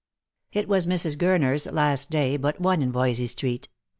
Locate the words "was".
0.67-0.87